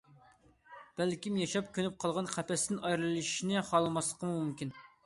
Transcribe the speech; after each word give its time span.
بەلكىم 1.01 1.37
ياشاپ 1.41 1.69
كۆنۈپ 1.77 2.01
قالغان 2.05 2.33
قەپەستىن 2.37 2.83
ئايرىلىشىنى 2.89 3.67
خالىماسلىقىمۇ 3.71 4.43
مۇمكىن. 4.43 4.79